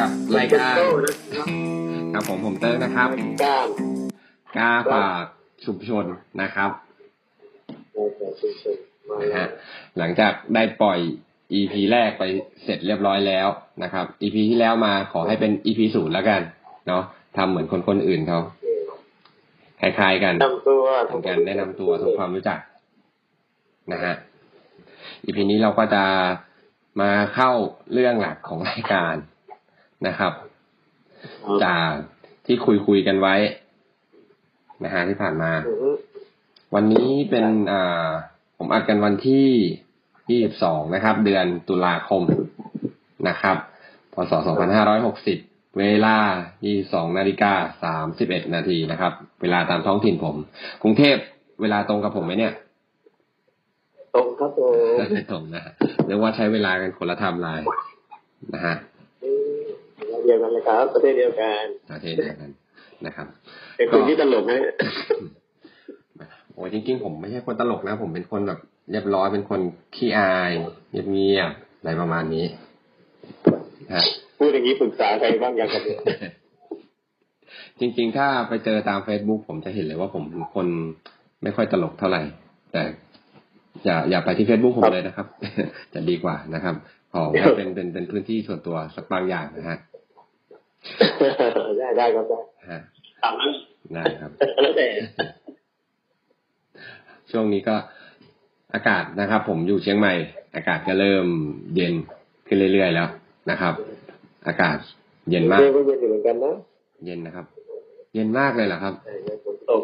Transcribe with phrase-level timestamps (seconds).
[0.00, 0.74] กับรายการ
[2.12, 3.08] ครับผมผมเติ้งนะครับ
[3.42, 3.68] ก้าม
[4.56, 5.24] กล้าฝาก
[5.64, 6.04] ชุมชน
[6.42, 6.70] นะครับ
[7.94, 8.76] โอ้โหชุมชน
[9.08, 9.48] มานะแล้ฮะว
[9.98, 10.98] หลังจากได้ปล่อย
[11.58, 12.24] EP แรกไป
[12.64, 13.48] เสร็จเรียบร้อยแล้ว
[13.82, 16.40] นะครับ EP ที่แล้วมาขอให้เป็น EP ศูนย์แล้วกัน
[16.88, 17.02] เนาะ
[17.36, 18.40] ทำเหมือนคนคนอื่นเขา
[19.80, 22.58] คล้ายๆกันนำตัวทำการแนะนำตัวทำความรู้จัก
[23.92, 24.14] นะฮะ
[25.24, 26.04] EP นี้เราก็จะ
[27.00, 27.50] มาเข้า
[27.92, 29.14] เรื่องหลักของรายการ
[30.06, 30.32] นะครับ
[31.64, 31.90] จาก
[32.46, 33.34] ที่คุยคุยๆกันไว้
[34.84, 35.90] นะฮะที่ผ่านมาอือฮึ
[36.74, 38.08] วันนี้เป็นอ่า
[38.58, 42.22] ผมอัดกันวันที่22นะครับ เดือนตุลาคม
[43.28, 43.56] นะครับ
[44.14, 44.32] พศ
[45.04, 46.16] 2560เวลา
[46.66, 50.36] 22นาฬิกา31นาทีนะครับ เวลาตามท้องถิ่นผม
[50.82, 51.16] กรุงเทพ
[51.60, 52.54] เวลาตรงกับผมไหมเนี่ย
[54.14, 54.74] ตรงครับผม
[55.12, 55.72] ไม่ตรงนะฮะ
[56.06, 57.66] เรียกว่าใช้เวลากันคนละไทม์ไลน์
[58.54, 62.50] นะฮะอืมเราเดียวกันเลยครับ ประเทศเดียวกันประเทศเดียวกัน
[63.06, 63.26] นะครับ
[63.76, 64.52] เป็นคนที่ตลกไหม
[66.52, 69.60] โอ้ยจริงๆผมไม่ใช่คนตลกนะ ผมเป็นคนแบบเรียบร้อยเป็นคน
[69.96, 70.50] ขี้อาย
[71.12, 72.44] เงียบๆอะไรประมาณนี้
[73.94, 74.04] ฮะ
[74.38, 76.00] พูดอย่างนี้ปรึกษาใครบ้างยังครับเนี่ย
[77.80, 80.66] จริง ๆ ถ้าไปเจอตาม Facebook ผมจะเห็นเลยว่าผมเป็นคน
[81.42, 82.22] ไม่ค่อยตลกเท่าไหร่
[82.72, 82.82] แต่
[83.84, 85.26] อย่าอย่าไปที่ Facebook ผมเลยนะครับ
[85.94, 86.74] จะดีกว่านะครับ
[87.12, 89.78] ขอว่าเป็นเป็นเป็นพื้นที่ส่วนตัวสักบางอย่างนะฮะ
[91.78, 92.80] ได้ได้ครับได้ฮะ
[93.22, 93.50] ตามนั้น
[93.94, 94.30] ได้ครับ
[94.62, 94.88] แล้วแต่
[97.30, 97.76] ช่วงนี้ก็
[98.74, 100.14] อากาศนะครับ ผมอยู่เชียงใหม่
[100.56, 101.26] อากาศก็เริ่ม
[101.74, 101.94] เย็น
[102.46, 103.08] ขึ้นเรื่อยๆแล้ว
[103.50, 103.74] นะครับ
[104.46, 104.76] อากาศ
[105.30, 106.52] เย็นมากเจอก็เย็นอยู่เหมือนกันนะ
[107.06, 107.46] เย็นนะครับ
[108.14, 109.82] เย็นมากเลยเหรอครับใช่ครับฝนตก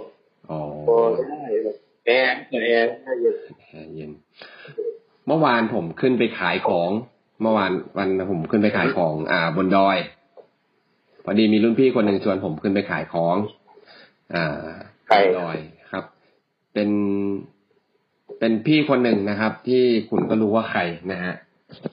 [0.50, 0.96] อ๋อพอ
[1.30, 3.34] ได้แบบแอร์เปิดแอร์ได้เย็น
[3.68, 4.10] แอร์เย็น
[5.26, 6.90] เมื่อวานผมขึ้นไปขายของ
[7.42, 9.96] เมื่อวานวันผมขึ้นไปขายของ อ่า บนดอย
[11.28, 13.36] พอดีมีรุ่นพี่คนหนึ่งชวนผมขึ้นไปขายของ
[14.34, 14.66] อ่า
[15.06, 15.58] ใครบนดอย
[15.90, 16.04] ครับ
[16.74, 16.90] เป็น
[18.38, 20.80] เป็นพี่คนหนึ่งนะครับ ที่คุณก็รู้ว่าใคร
[21.12, 21.34] นะฮะ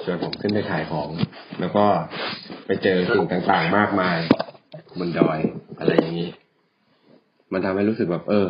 [0.03, 1.09] ชวนผมขึ้นไปขายของ
[1.59, 1.85] แล้วก็
[2.65, 4.17] ไปเจอสิ่งต่างๆมากมาย
[4.99, 5.39] บนดอย
[5.79, 6.29] อะไรอย่างนี้
[7.51, 8.47] มันทำให้รู้สึกแบบ เออ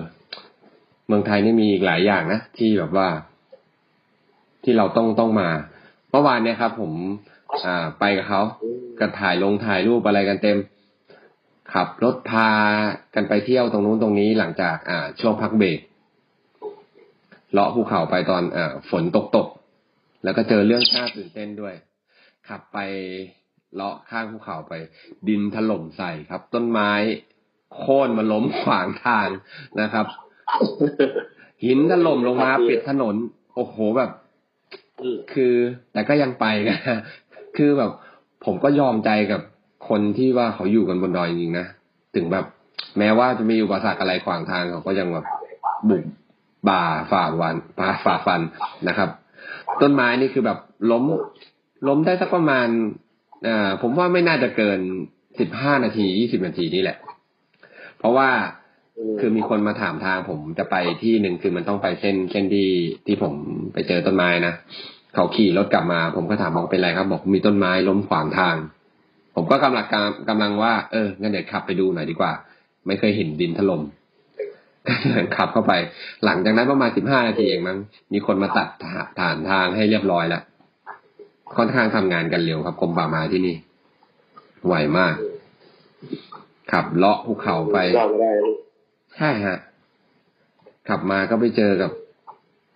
[1.08, 3.08] เมืองไทยนี่มีอีกหลายอย่างนะที่แบบว่า
[4.64, 5.50] ที่เราต้องต้องมา
[6.12, 6.94] เมื่อวานเนี่ยครับ ผม
[7.66, 8.42] อ่า ไปกับเขา
[9.00, 10.58] ก็ถ่ายลงถ่ายรูปอะไรกันเต็ม
[11.74, 12.50] ขับรถพา
[13.16, 15.80] กันไปเที่ยวตรงนู้นตรงนี้หลังจากอ่า ช่วงพักเบรก
[17.54, 19.48] เลาะภูเขาไปตอนอ่าฝนตกตก
[20.24, 21.74] แล้วก็เจอเรื่องน่าตื่นเต้นด้วย
[22.48, 22.80] ขับไป
[23.76, 24.74] เลาะข้างภูเขาไป
[25.28, 26.92] ดินถล่มใส่ครับ ต้นไม้
[27.76, 29.28] โค่นมาล้มขวางทาง
[29.82, 30.06] นะครับ
[31.66, 33.16] หินถล่มลงมาปิดถนน
[33.56, 34.12] โอ้โหแบบ
[35.02, 35.56] อืมคือ
[35.94, 36.80] แต่ก็ยังไปนะ
[37.58, 37.92] คือแบบ
[38.46, 39.42] ผมก็ยอมใจกับ
[39.90, 41.68] คนที่ว่าเขาอยู่กันบนดอยจริงๆนะ
[42.16, 42.46] ถึงแบบ
[42.98, 45.26] แม้ว่าจะมีอุปสรรคอะไรขวางทางเขาก็ยังแบบ
[45.90, 46.04] บุก
[46.70, 48.42] บ่าฝ่าวันฝ่าฝ่าฟัน
[48.88, 49.10] นะครับ
[49.82, 50.60] ต้นไม้นี่คือแบบ
[50.92, 51.04] ล้ม
[51.88, 52.68] ล้มได้สักประมาณ
[53.48, 54.80] อ่าผมว่าไม่น่าจะเกิน
[55.40, 56.98] สิบห้านาทียี่สิบนาทีนี่แหละ
[57.98, 58.30] เพราะว่า
[59.20, 62.70] คือมีคนมาถามทางผมจะไปที่หนึ่งคือมันต้องไปเส้นเส้นที่
[63.06, 63.34] ที่ผม
[63.74, 64.54] ไปเจอต้นไม้นะ
[65.14, 68.56] เขาขี่รถกลับมา ผมก็ถามบอกเป็นไรครับ บอกมีต้นไม้ล้มขวางทาง
[69.36, 72.32] ผมก็กำลังกำกำลังว่า เอองั้นเดี๋ยวขับไปดูหน่อยดีกว่า
[72.88, 73.82] ไม่เคยเห็นดินถล่ม
[75.36, 75.74] ขับเข้าไป
[76.26, 77.78] หลังจากนั้นประมาณสิบห้านาทีเองมั้ง
[78.14, 78.70] มีคนมาตัด
[79.20, 80.44] ฐานทางให้เรียบร้อยแล้ว
[81.58, 83.56] ค่อนข้างทำงานกันเร็วครับกรมป่าไม้ที่นี่
[84.68, 85.16] ไวมาก
[86.72, 88.54] ขับเลาะภูเขาไปรอดไม่ได้เลย
[89.16, 89.58] ใช่ฮะ
[90.90, 91.92] ขับมาก็ไปเจอกับ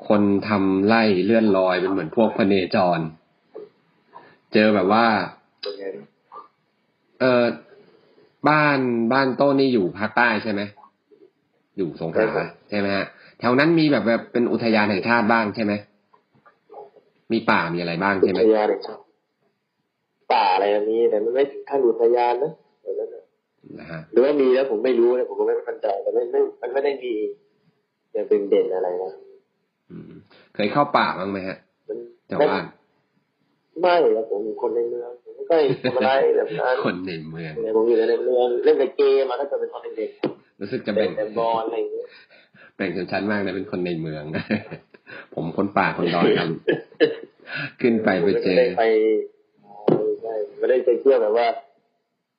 [0.07, 2.99] คนทำไล่เลื่อนลอยเป็นเหมือนพวกพเนจร
[4.53, 5.05] เจอแบบว่า
[5.61, 5.85] เป็นไง
[7.19, 7.43] เออ
[8.49, 8.79] บ้าน
[9.13, 10.61] บ้านโต้นนี่อยู่ภาคใต้ใช่ไหม
[11.77, 13.05] อยู่สงขลาใช่ไหมฮะ
[13.39, 15.73] แถวนั้นมีแบบแบบเป็นอุทยานแห่งชาติบ้างใช่ไหม
[17.31, 19.01] มีป่ามีอะไรบ้างอุใช่ไหมทยานแห่งชาติ
[20.33, 22.51] ป่าอะไรอันนี้แต่มันไม่ถึงขั้นอุทยานนะ
[22.81, 23.23] แบบนั้นน่ะ
[23.79, 27.13] นะฮะหรือว่ามีแล้วผมไม่รู้นะผมก็ไม่มั่นใจแต่ไม่ไม่มันไม่ได้มี
[28.13, 29.26] อย่างเป็นเด่นอะไรนะอืม
[30.55, 31.57] เคยเข้าป่าบ้างไหมฮะ
[31.87, 31.97] มัน
[32.27, 32.63] แถวบ้าน
[33.81, 40.09] ไม่ครับผมคนในเมืองผมไม่ค่อยทำอะไรแบบนั้นคนในเมืองเนี่ยผมอยู่ในเมืองเล่นแต่เกมมาถ้าเกิดเป็นตอนเด็ก
[40.61, 42.05] รู้สึกๆจะเล่แบ่นงแต่บอลอะไรอย่างเงี้ย
[42.75, 44.23] แบ่งชนชั้นมากนะเป็นคนในเมือง
[45.33, 46.47] ผมคนป่าคนดอยครับ
[47.81, 48.83] ขึ้นไปไปเจอไม่ได้ไป
[50.21, 51.47] ใช่ไม่ได้ไปเที่ยวแบบว่า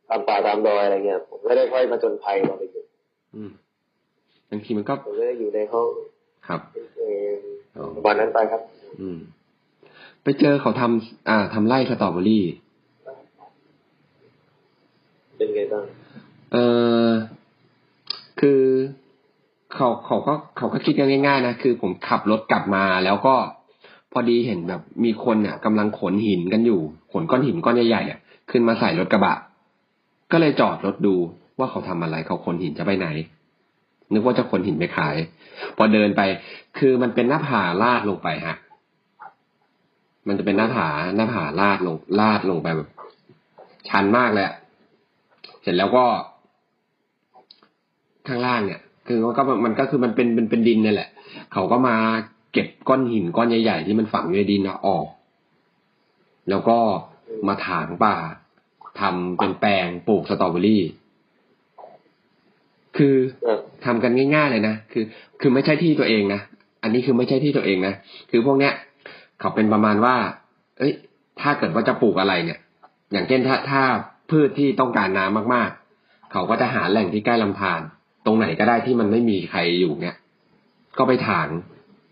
[0.08, 2.86] ตามป่าตามดอยอะไรเงี้ยผมไม่ได้ค่อยมาจนภัยตอนเด็ก
[3.36, 3.50] อืม
[4.50, 5.88] บางทีมันก็ๆผมไม่ได้อยู่ในห้อง
[6.46, 6.60] ครับ
[6.98, 7.02] เอ
[7.34, 7.36] ง
[8.06, 8.62] วันนั้นไปครับ
[9.00, 9.18] อืม
[10.22, 12.44] ไปเจอเขาทำอ่าทำไร่สตรอเบอรี่
[15.72, 15.84] บ้าง
[16.52, 16.56] เอ
[17.06, 17.08] อ
[18.40, 18.60] คือ
[19.74, 23.34] เขาเขาก็เขาก็คิดกันง่ายๆนะคือผมขับรถกลับมาแล้วก็
[24.12, 26.80] พอดีเห็นแบบมีคนเนี่ยกำลังขนหินกันอยู่
[27.12, 28.18] ขนก้อนหินก้อนใหญ่ๆอะ
[28.50, 29.34] ขึ้นมาใส่รถกระบะ
[30.32, 31.14] ก็เลยจอดรถดู
[31.58, 33.08] ว่าเขาทำอะไรเขาขนหินจะไปไหน
[34.12, 35.16] นึกว่าจะขนหินไปขาย
[35.76, 36.22] พอเดินไป
[36.78, 38.56] คือมันเป็นหน้าผาลาดลงไปฮะ
[40.28, 42.88] มันจะเป็นหน้าผาหน้าผาลาดลงลาดลงไปแบบ
[43.88, 44.46] ชันมากเลย
[45.62, 46.04] เสร็จแล้วก็
[48.28, 51.08] ข้างล่างเนี่ย คือมันก็มันก็คือมันเป็นเป็นเป็นดินเนี่ยแหละ
[51.52, 51.96] เขาก็มา
[52.52, 55.06] เก็บก้อนหินก้อนใหญ่ๆที่มันฝังอยู่ในดินนะออก
[56.50, 56.78] แล้วก็
[57.48, 58.16] มาถางป่า
[59.00, 60.82] ทำเป็นแปลงปลูกสตรอเบอรี่
[62.98, 63.14] คือ
[63.44, 65.04] เออทำกันง่าย ๆ เลยนะคือ
[65.40, 66.40] คือไม่ใช่ที่ตัวเองนะ
[66.82, 67.94] อันนี้คือไม่ใช่ที่ตัวเองนะ
[68.30, 68.72] คือพวกเนี้ย
[69.40, 70.16] เขาเป็นประมาณว่า
[70.78, 70.94] เอ้ย
[71.40, 72.58] ถ้าเกิดว่าจะปลูกอะไรเนี่ย
[73.12, 73.82] อย่างเช่นถ้าถ้า
[74.30, 77.80] พืชที่ต้องการน้ำมากๆ เขาก็จะหาแหล่งที่ใกล้ลำธาร
[78.26, 80.16] ตรงไหนก็ได้ที่มันไม่มีใครอยู่เนี่ย
[80.98, 81.48] ก็ไปถาง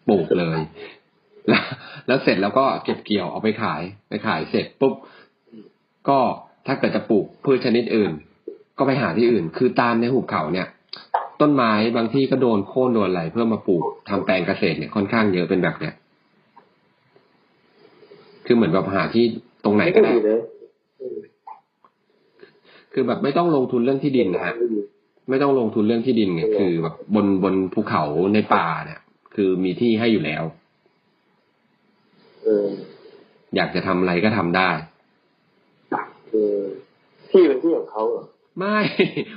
[0.09, 0.61] ปลูกเลย
[1.49, 1.62] แล้ว
[2.06, 4.94] แล้วเสร็จแล้วก็เก็บเกี่ยวเอาไปขายไปขายเสร็จปุ๊บ
[6.09, 6.19] ก็
[6.67, 8.12] ถ้าเกิดจะปลูกพืชชนิดอื่น
[8.79, 10.67] ก็ไปหาที่อื่น คือตามในหุบเขาเนี่ย
[11.41, 15.94] ต้นไม้บางที่ก็โดนโค่นโดนอะไรเพื่อมาปลูกทำแปลงเกษตรเนี่ยค่อนข้างเยอะเป็นแบบเนี้ย
[18.47, 19.25] คือเหมือนแบบหาที่
[19.65, 20.41] ตรงไหนก็ได้ดีนะ
[21.00, 21.19] อืม
[22.93, 24.55] คือแบบไม่ต้องลงทุนเรื่องที่ดินนะฮะ
[25.29, 28.05] ไม่ต้องลงทุนเรื่องที่ดินไงคือแบบบนบนภูเขา
[28.35, 29.00] ในป่าเนี่ย
[29.35, 30.44] คือมีที่ให้อยู่แล้ว
[32.44, 32.69] เออ
[33.56, 34.71] อยากจะทำอะไรก็ทำได้
[36.31, 36.62] เออ
[37.31, 38.25] ที่เป็นที่ของเขาเหรอ
[38.58, 38.79] ไม่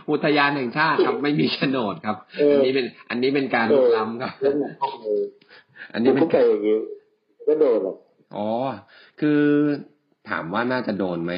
[0.09, 5.19] อุทยานแห่งชาติครับไม่มีโฉนดครับเอออัอันนี้เป็น อันนี้เป็นการลุกล้ำครับแล้วหนักข้อมือ
[5.93, 6.77] อันนี้เป็นผมก็ไปอย่างนี้
[7.47, 7.95] ก็โดนหรอก
[8.35, 8.47] อ๋อ
[9.19, 9.41] คือ
[10.29, 11.33] ถามว่าน่าจะโดนไหม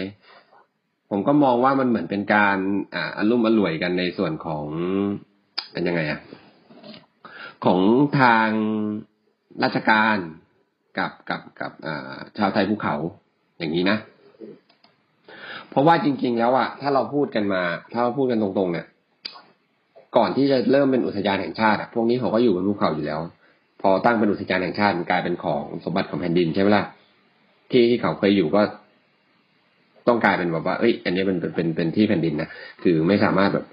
[1.09, 2.57] ผมก็มองว่ามันเหมือนเป็นการ
[2.95, 4.65] อ่าอารมณ์อร่วยกันในส่วนของ
[5.73, 6.19] เป็นยังไงอะ
[7.65, 7.79] ของ
[8.19, 8.49] ทาง
[9.63, 10.17] ราชการ
[10.97, 12.95] กับกับกับอ่าชาวไทยภูเขา
[13.59, 13.97] อย่างนี้นะ
[15.71, 17.63] เพราะว่าจริง ๆ แล้วอะถ้าเราพูดกันมา
[17.93, 18.85] ถ้าเราพูดกันตรงๆ เนี่ย
[20.17, 23.19] ก่อนที่จะเริ่มเป็นอุทยานแห่งชาติพวกนี้เขาก็อยู่บนภูเขาอยู่แล้ว
[23.81, 26.83] พอตั้งเป็นอุทยานแห่งชาติมันกลายเป็นของสมบัติของแผ่นดินใช่ไหมล่ะ
[27.71, 28.61] ที่ที่เขาเคยอยู่ก็
[30.07, 32.49] ต้องกลายเป็นแบบว่า เอ้ย อันนี้เป็นเป็นเป็นเป็นที่แผ่นดินนะ
[32.83, 33.65] คือไม่สามารถแบบ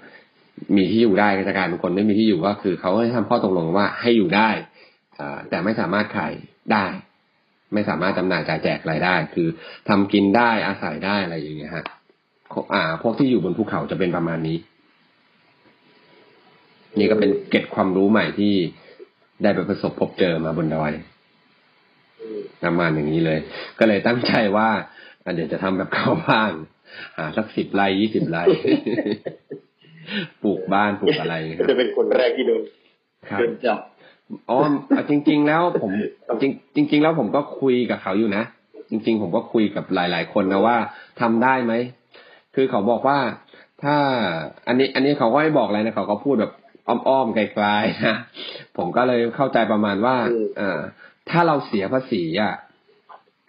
[0.75, 4.49] มีที่อยู่ได้ก็จะกลายเป็นคนไม่มีที่อยู่ก็คือเขาให้ทำข้อตกลงว่าให้อยู่ได้
[5.19, 6.33] อแต่ไม่สามารถขาย
[6.73, 6.85] ได้
[7.73, 9.47] ไม่สามารถจำหน่ายจ่ายแจกรายได้ คือ
[9.89, 11.85] ทำกินได้อาศัยได้อะไรอย่างเงี้ยฮะ
[12.73, 14.57] อ่า พวกที่อยู่บนภูเขาจะเป็นประมาณนี้
[16.99, 18.53] นี่ก็เป็นเกร็ดความรู้ใหม่ที่
[19.43, 20.91] ได้ไปประสบพบเจอมาบนดอย
[22.21, 23.39] อืมประมาณอย่างนี้เลย
[23.79, 24.69] ก็เลยตั้งใจว่า
[25.23, 26.51] อะเดี๋ยวจะทำแบบเขาบ้าง
[27.17, 28.43] หาสักสิบไร่ยี่สิบไร่
[30.43, 32.61] ปลูกบ้านปลูกอะไรครับจะเป็นคนแรกที่โดน
[33.29, 33.79] ครับโดนจับ
[34.49, 34.57] อ๋อ
[34.89, 35.91] เอาจริง ๆ แล้วผม
[36.41, 36.51] จริง
[36.91, 38.43] จริง ๆ แล้วผมก็คุยกับเขาอยู่นะ
[38.89, 40.77] จริง ๆ ผมก็คุยกับหลาย ๆ คนนะว่า
[41.21, 41.73] ทำได้ไหม
[42.55, 43.19] คือเขาบอกว่า
[43.83, 43.95] ถ้า
[44.67, 46.53] อันนี้ อันนี้เขาก็ไม่บอกอะไรนะเขาก็พูดแบบ
[46.87, 48.17] อ้อมๆไกลๆนะ
[48.77, 50.79] ผมก็เลยเข้าใจประมาณว่าอืมอ่า
[51.29, 52.53] ถ้าเราเสียภาษีอะ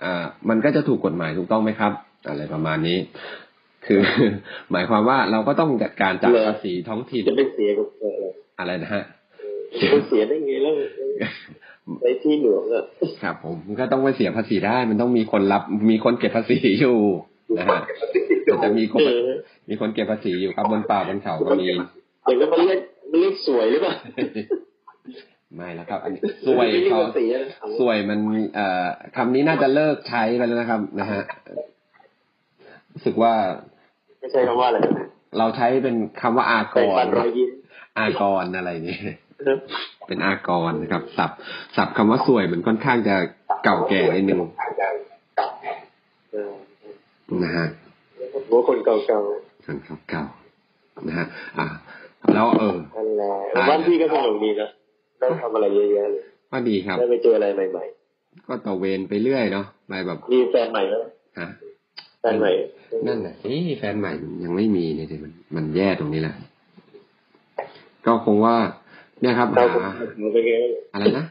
[0.04, 1.92] อ่า มันก็จะถูกกฎหมายถูกต้องไหมครับ
[2.28, 2.98] อะไรประมาณนี้
[3.86, 4.00] คือ
[4.72, 8.22] หมายความว่าเราก็ต้องจัดการจ่ายภาษีท้องถิ่นจะไปเสียกับเออ
[8.58, 9.04] อะไรนะฮะ
[9.78, 10.74] จะไปเสียได้ไงแล้ว
[12.02, 12.84] ในที่หลวงอะ
[13.22, 16.98] ครับ ผมก็ต้องไปเสียภาษีได้ มันต้องมีคนรับ มีคนเก็บภาษีอยู่
[17.58, 17.80] นะฮะ
[18.50, 19.28] มันจะมีคนเออ
[19.68, 21.90] มีคนเก็บภาษีอยู่ครับบนป่าบนเขาก็มีอย่างนั้น
[22.26, 23.94] มันเรียกมันเรียกสวยหรือเปล่า
[25.56, 27.48] ไม่แล้วครับ อันนี้สวยไม่เรียกเขาภาษีนะ
[27.78, 28.18] สวยมัน
[28.54, 28.86] เอ่อ
[29.16, 31.22] คำนี้น่าจะเลิกใช้ไปแล้วนะครับนะฮะ
[32.92, 33.32] รู้สึกว่า
[34.20, 35.06] ไม่ใช่คำว่าอะไรนะ
[35.38, 37.50] เราใช้เป็นคำว่าอากใส่ฟัรนรอยยิ้ม
[37.98, 38.98] อากรอะไรนี่
[40.06, 41.38] เป็นอากรนะครับศัพท์
[41.76, 43.16] ศัพท์คำว่าสวยมันค่อนข้างจะ
[43.64, 44.38] เก่าแก่นิดนึง
[46.32, 46.52] เออ
[47.44, 47.66] นะฮะ
[48.48, 48.96] หัวคนเก่า
[49.66, 49.78] คน
[50.10, 51.26] เก่าๆนะฮะ
[51.58, 51.66] อ่า
[52.34, 54.68] แล้วเออๆนั่นแหละตายบ้านพี่ก็สนุกดีนะ
[55.18, 57.84] ได้ทำอะไรเยอะแยะเลยก็ดีครับได้ไปเจออะไรใหม่
[58.46, 60.94] ก็ตะเวนไปเรื่อยเนาะไปแบบๆมีแฟนใหม่ไหม
[61.38, 61.48] ฮะ
[62.20, 62.50] แฟนใหม่
[63.06, 64.12] นั่นแหละเอ้ยแฟนใหม่
[64.44, 66.34] ยังไม่มีเนี่ยสิมันมันแย่ตรงนี้แหละ
[68.06, 71.24] ก็คงว่าเนี่ยครับเศร้าหาคงเขาเป็นไงบ้างอะไรนะ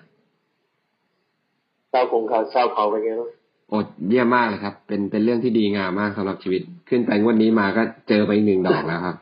[1.91, 3.29] เศร้าคงเขาเศร้าเขาเป็นไงบ้าง
[3.69, 9.15] โอดเยี่ยมมากเลยครับ เป็นเป็นเรื่องที่ดีงามมากสำหรับชีวิต ขึ้นไปงวดนี้มาก็เจอไปอีกหนึ่งดอกแล้วครับ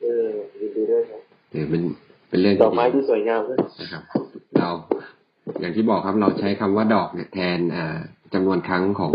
[0.00, 0.26] เออ
[0.60, 1.82] ยินดีด้วยครับเออเป็น
[2.28, 4.02] เป็นเรื่องดที่อกไม้ดีที่สวยงามด้วยนะครับ
[4.58, 4.68] เรา
[5.60, 7.98] อย่างที่บอกครับเราใช้คำว่าดอกเนี่ยแทนอ่า
[8.34, 9.12] จำนวนครั้งของ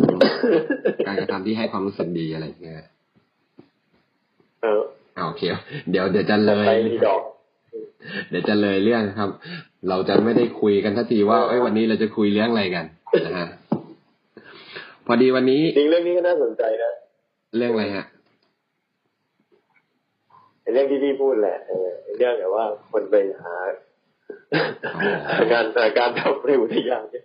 [1.08, 2.77] การกระทำที่ให้ความรู้สึกดีอะไรอย่างเงี้ย
[4.62, 4.82] เออ
[5.18, 5.42] อ่าโอเค
[5.89, 7.22] เดี๋ยวเดี๋ยวจะเลไปยมีดอก
[8.29, 9.29] เดี๋ยวจะเลยเรื่องครับ
[9.89, 12.86] เราจะไม่ได้คุยกันทันทีว่าเอ้ยวันนี้เราจะคุยเรื่องอะไรกัน
[13.25, 13.48] นะฮะ
[15.05, 16.91] พอดีวันนี้จริงเรื่องนี้ก็น่าสนใจนะ
[17.57, 18.05] เรื่องอะไรฮะ
[20.62, 23.55] ไอ้เรื่องที่พี่พูดแหละเออไอ้เรื่องแบบว่าคนไปหา
[24.95, 25.00] อ๋
[25.41, 27.24] อการหาการทำในอุทยานเนี่ย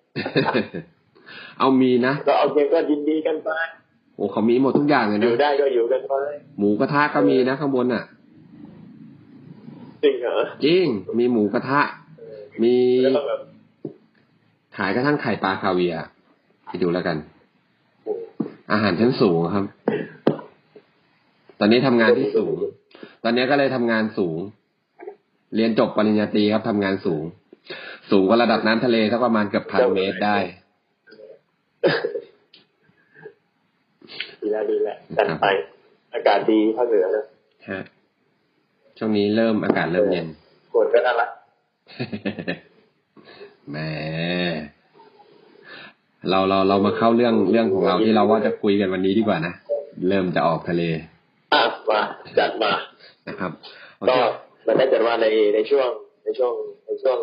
[1.59, 3.51] เอามีนะก็เอาเพียงก็ยินดีกันไป
[4.17, 6.15] โอ้เขามีหมดทุกอย่างเลยอนะยู่ได้ก็อยู่กันไป
[6.59, 8.05] หมูกระทะก็มีนะข้างบนอะ
[10.05, 10.87] จริงเหรอจริง
[11.19, 11.81] มีหมูกระทะ
[12.19, 13.41] เออมีแล้วก็แบบ
[14.77, 16.03] ขายกระทั่งไข่ปลาคาเวียร์
[16.67, 17.17] ไปดูแล้วกัน
[18.05, 18.13] โอ้
[18.73, 19.65] อาหารชั้นสูงครับ
[21.61, 22.57] ตอนนี้ทำงานที่สูง
[23.25, 24.39] ตอนนี้ก็เลยทำงานสูง
[25.55, 27.25] เรียนจบปริญญาตรีครับทำงานสูง
[28.11, 30.37] สูงกว่าระดับน้ำทะเลสักประมาณเกือบพันเมตรได้
[34.43, 35.47] ดีแล้วดีแล้วจัดไป
[36.15, 37.25] อากาศดีภาคเหนือนะ
[37.71, 37.81] ฮะ
[38.99, 40.27] ช่วงนี้เริ่มอากาศเริ่มเย็น
[40.73, 41.31] คนก็น่ารัก
[43.71, 43.77] แหม
[46.31, 49.55] เราเราเรามาเข้าเรื่องเรื่องของเราที่เราว่าจะคุยกันวันนี้ดีกว่านะ
[50.09, 50.83] เริ่มจะออกทะเล
[51.53, 52.01] อะมา
[52.39, 52.73] จัดมา
[53.29, 53.51] นะครับ
[53.97, 54.21] โอก็เค
[54.67, 55.89] มันได้จัดว่าในในช่วง
[56.25, 56.53] ในช่วง
[56.87, 57.19] ในช่วง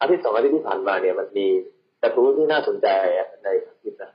[0.00, 1.46] อาทิตย์สองอาทิตย์ที่ผ่านมาเนี่ยมันมี
[2.02, 3.48] กระทู้ที่น่าสนใจอะใน
[3.82, 4.10] คลิปนะ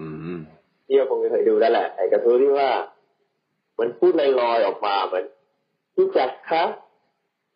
[0.00, 0.06] อื
[0.36, 0.38] ม
[0.86, 2.68] ที่เราคงจะเคยดูแล้วแหละไอ้กระทู้ที่ว่า
[3.78, 5.24] มันพูดลอยๆออกมาเหมือน
[5.96, 6.64] พี่แจ็คคะ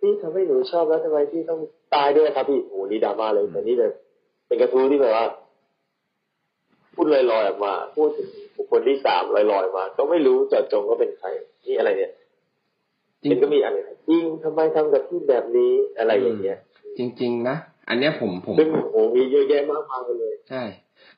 [0.00, 1.61] พี่ทำให้หนูชอบแล้วทำไมพี่ต้อง
[1.94, 3.92] ตายด้วยครับพี่โอ้โหนี่ดราม่าเลยแต่นี่แบบ
[4.47, 5.26] เป็นกระทู้ที่แบบว่า
[6.94, 11.28] พูดลอยๆออกมา พูดถึงบุคคลที่สามลอยๆออกมา ก็ไม่รู้เจาะจงว่าเป็นใคร
[11.66, 12.12] นี่อะไรเนี่ย
[13.23, 16.59] จริงมันก็มีอะไรนะจริงทำไมทำกับพี่แบบนี้อะไรอย่างเงี้ย
[16.99, 17.56] จริง ๆ นะ
[17.88, 20.62] อันเนี้ยผมผมซึ่งโอ้โหมีเยอะแยะมากมายเลย ใช่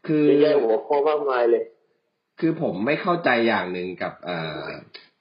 [0.07, 1.65] คือเยอะแยะหัวข้อมากมายเลย
[2.41, 5.12] คือผมไม่เข้าใจอย่างหนึ่งกับเอ่อกับ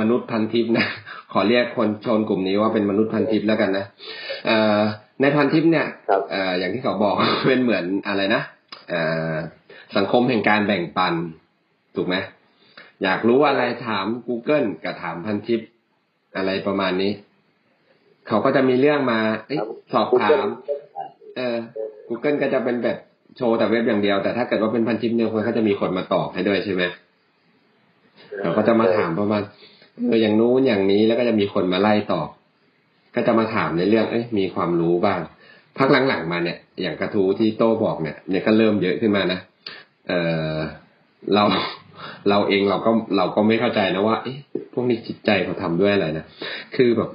[0.00, 0.86] มนุษย์พันทิพย์นะ
[1.32, 3.84] ขอเรียกคนชนกลุ่มนี้ว่าเป็นมนุษย์พันทิพย์แล้วกันนะ
[4.46, 4.80] เอ่อ
[5.20, 7.14] ในพันทิพย์เนี่ยครับเอ่ออย่างที่เขาบอก
[7.46, 8.42] เป็นเหมือนอะไรนะ
[8.88, 9.00] เอ่
[9.32, 9.34] อ
[9.96, 11.14] สังคมแห่งการแบ่งปัน
[11.96, 12.16] ถูกไหม
[13.02, 15.68] อยากรู้อะไรถาม Google กับถามพันทิพย์
[16.36, 17.12] อะไรประมาณนี้
[18.28, 19.58] เขาก็จะมีเรื่องมาเอ้ย
[19.92, 20.46] สอบถาม
[21.36, 21.56] เออ
[22.08, 22.98] Google ก็จะเป็นแบบ
[23.36, 26.82] โชว์แต่เว็บอย่างเดียว แต่ถ้าเกิดว่าเป็นพันทิปเนี่ยคนก็จะมีคนมาตอบให้ด้วยใช่ไหม
[28.40, 29.42] เขาก็จะมาถามประมาณ
[30.06, 32.28] เอออย่างนู้นอย่างนี้แล้วก็จะมีคนมาไล่ตอบ
[33.14, 35.20] ก็จะมาถามในเรื่องเอ้ยมีความรู้บ้าง
[35.78, 39.40] พักหลังๆมาเนี่ย อย่างกระทู้ที่โต้บอกเนี่ยเนี่ยก็เริ่มเยอะขึ้นมานะ
[40.08, 40.12] เอ
[40.56, 40.58] อ
[41.34, 41.44] เรา
[42.28, 44.36] เราเองเราก็เราก็ไม่เข้าใจนะว่าเอ๊ะ
[44.72, 46.24] พวกนี้จิตใจเขาทำด้วยอะไรนะ
[46.76, 47.10] คือแบบ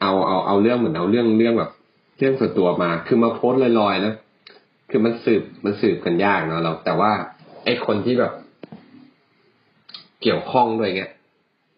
[0.00, 1.70] เอาเอาเอาเรื่องเหมือนเอาเรื่องเรื่องแบบ
[2.18, 4.14] เรื่องส่วนตัวมา คือมาโพสลอยๆนะ
[4.90, 7.10] คือมันสืบมันสืบกันยากเนาะเรา แต่ว่า
[7.64, 8.32] ไอ้คนที่แบบ
[10.22, 11.12] เกี่ยวข้องด้วยเงี้ย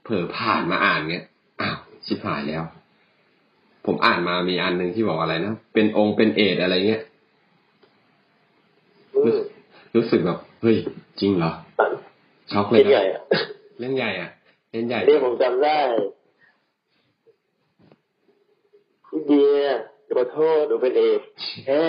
[0.05, 1.27] เผลอผ่านมาอ่านเงี้ย
[1.61, 2.65] อ้าวชิบหายแล้ว
[3.87, 7.03] ผมอ่านมามีอันหนึ่งที่บอกอะไรนะ เป็นองค์เป็นเอดอะไรเงี้ย
[9.15, 9.39] อืม
[9.97, 10.77] รู้สึกแบบ เฮ้ย
[11.21, 11.53] จริงเหรอ
[12.53, 13.23] ช็อกเลเป็ยนไงนะอะ
[13.81, 14.31] เล่นใหญ่อะ
[14.73, 15.79] เล่นใหญ่นี่ผมจำได้
[19.07, 19.81] พี่เบียร์
[20.15, 21.21] ขอโทษหนูเป็นเอก
[21.67, 21.83] แค่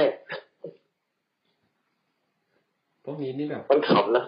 [3.03, 4.25] พวกนี้นี่แบบมันขำนะ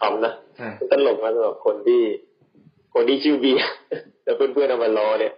[0.00, 2.02] ขำนะใช่มันตลกนะสำหรับคนที่
[2.94, 3.68] คนที่ชื่อเบียร์
[4.24, 5.34] แต่เพื่อนๆเอามาล้อเนี่ย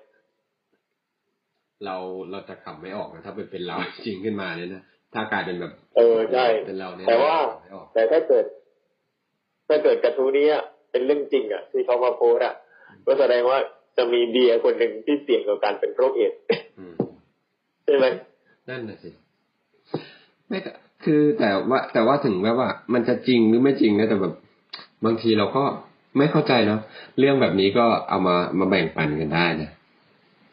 [1.85, 1.97] เรา
[2.31, 4.83] เราจะขำไม่ออกนะถ้าเป็นเป็นเราจริงขึ้นมาเนี่ยนะ
[5.15, 8.45] ถ้ากลายเป็นแบบ เออใช่เป็นเราเนี่ยแต่ว่าขำไม่ออกแต่ถ้าเกิด
[9.69, 12.55] ถ้าเกิดกระทู้นี้อะเป็นเรื่องจริงอะ ที่เขามาโพสต์อะ
[13.07, 13.59] ก็แสดงว่า
[13.97, 16.39] จะมีเบียร์คนหนึ่งที่เสี่ยงกับการเป็นโรคเอดส์
[16.79, 16.95] อืม
[17.85, 18.07] ใช่ไหม
[18.69, 19.11] นั่นน่ะสิ
[20.49, 20.73] ไม่แต่
[21.05, 24.35] คือแต่ว่า แต่ว่าถึงแม้ว่า มันจะจริงหรือไม่จริงนะแต่แบบ
[25.05, 25.65] บางทีเราก็
[26.19, 26.81] ไม่เข้าใจเนาะ
[27.19, 29.71] เรื่องแบบนี้ก็เอามามาแบ่งปันกันได้นะ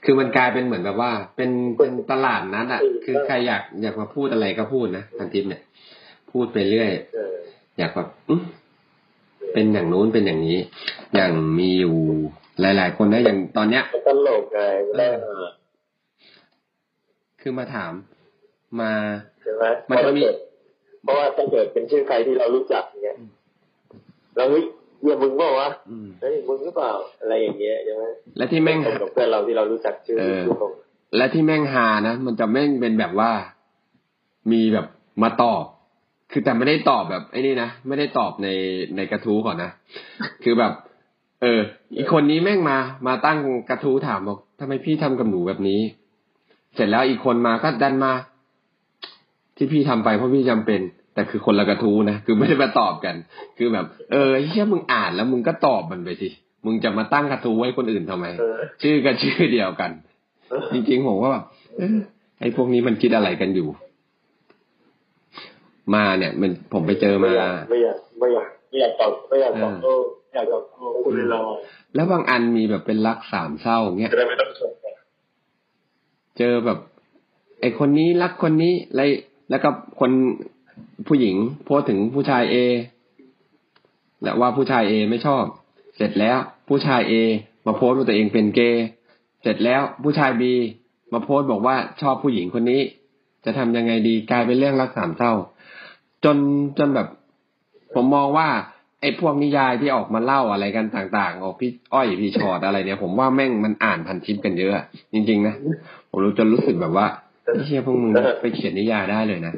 [0.06, 5.62] คือมันกลายเป็นเหมือนแบบว่า เป็นเป็นตลาดนัดอะ คือใครอยากอยากมาพูดอะไรก็พูดนะทันทิพย์เนี่ย
[6.32, 7.36] พูดไปเรื่อยเออ
[7.78, 8.44] อยากแบบอื้อ
[9.54, 10.58] เป็นอย่างนู้นเป็นอย่างนี้
[11.16, 11.98] อย่างมีอยู่
[12.62, 15.46] หลาย ๆ คนนะอย่างตอนเนี้ยมันตลกไงไม่ได้เออ
[17.42, 17.92] คือมาถาม
[18.82, 18.92] มา
[19.42, 20.22] ใช่ไหมมันจะมี
[21.04, 23.18] เพราะว่าถ้าเกิดเป็นชื่อใครที่เรารู้จักอย่างเงี้ย
[24.38, 24.64] เราเฮ้ย
[25.02, 26.92] เยี่ยมึงเปล่าวะอืมเฮ้ยมึงหรือเปล่า
[27.22, 28.04] อะไรอย่างเงี้ยใช่ไหม
[28.38, 30.72] และที่แม่งตรงกับเพื่อนเราที่เรารู้จักชื่อเออชื่อตรง
[31.18, 33.32] และที่แม่งฮานะมันจะแม่งเป็นแบบว่า
[34.52, 34.88] มีแบบ
[35.24, 35.64] มาตอบ
[36.32, 38.48] คือแต่ไม่ได้ตอบแบบไอ้นี่นะไม่ได้ตอบใน
[38.96, 39.72] ในกระทู้ก่อนนะ
[40.44, 40.74] คือแบบ
[41.42, 41.62] เออ
[41.98, 42.78] อีกคนนี้แม่งมา
[43.08, 43.40] มาตั้ง
[43.70, 45.82] กระทู้ถามบอกทำไมพี่ทำกับหนูแบบนี้
[46.76, 48.14] เสร็จแล้วอีกคนมาก็ดันมา
[49.58, 50.82] ที่พี่ทำไปเพราะพี่จำเป็น
[51.18, 53.16] แต่คือคนละกระทู้นะคือไม่ได้มาตอบกัน
[53.58, 56.30] คือแบบ เออเฮียมึงอ่านแล้วมึงก็ตอบมันไปสิ
[56.66, 59.92] มึงจะมาตั้งกระทู้ไว้คนอื่นทำไมเออชื่อก็ชื่อเดียวกัน
[60.74, 61.44] จริงๆผมว่าแบบ
[61.78, 61.98] เอ๊ะ
[62.40, 63.68] ไอ้พวกนี้มันคิดอะไรกันอยู่
[65.96, 69.94] มาเนี่ย มันผมไปเจอไม่มาอยากไม่อยากไม่อยากไม่อยากตอบไม่อยากตอบโต้
[70.24, 71.44] ไม่อยากตอบโต้คุณเลยรอ
[71.96, 74.94] แล้วบางอันมีแบบเป็นรักสามเศร้าเงี้ยจะได้ไม่ต้องชมกัน
[76.38, 76.80] เจอแบบ
[77.62, 79.02] ไอคนนี้รักคนนี้อะไร
[79.50, 79.70] แล้วก็
[80.00, 80.12] คน
[81.08, 82.56] ผู้หญิงโพสถึงผู้ชายเอ
[84.24, 85.44] และว่าผู้ชายเอไม่ชอบ
[85.98, 87.14] เสร็จแล้วผู้ชายเอ
[87.66, 88.86] มาโพสต์ว่าตัวเองเป็นเกย์
[89.42, 90.54] เสร็จแล้วผู้ชายบี
[91.14, 92.82] มาโพสต์บอกว่าชอบผู้หญิงคนนี้
[93.46, 95.34] จะทำยังไงดีกลายเป็นเรื่องรักสามเศร้า
[96.24, 96.38] จน
[96.78, 97.08] จนแบบ
[97.96, 98.48] ผมมองว่า
[99.02, 104.74] ไอ้พวกนิยายที่ออกมาเล่าอะไรกันต่าง ๆ ออกพี่อ้อยพี่ชอดอะไรเนี่ย ผมว่าแม่งมันอ่านพันทิปกันเยอะ
[105.14, 105.56] จริง ๆ นะ
[106.10, 107.08] ผมรู้จนรู้สึกแบบว่า
[107.44, 109.54] ไอ้เชี่ยพวกมึงไปเขียนนิยายได้เลยนะ